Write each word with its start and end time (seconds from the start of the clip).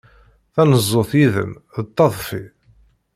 Tanezzut 0.53 1.11
yid-m 1.19 1.51
d 1.85 1.87
taḍfi. 1.95 2.43